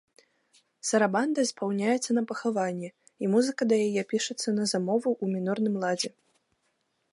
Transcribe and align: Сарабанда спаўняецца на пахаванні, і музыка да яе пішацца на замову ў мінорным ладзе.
Сарабанда 0.91 1.43
спаўняецца 1.49 2.15
на 2.19 2.23
пахаванні, 2.31 2.89
і 3.25 3.31
музыка 3.35 3.61
да 3.73 3.81
яе 3.87 4.03
пішацца 4.13 4.49
на 4.59 4.63
замову 4.75 5.09
ў 5.21 5.25
мінорным 5.37 5.75
ладзе. 5.85 6.09